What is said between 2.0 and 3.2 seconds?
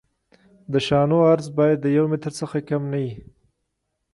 متر څخه کم نه وي